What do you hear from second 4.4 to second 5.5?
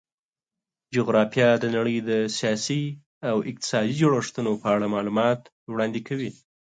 په اړه معلومات